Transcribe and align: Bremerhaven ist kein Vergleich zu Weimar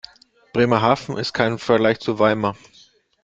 Bremerhaven 0.51 1.15
ist 1.17 1.31
kein 1.31 1.59
Vergleich 1.59 1.99
zu 1.99 2.17
Weimar 2.17 2.55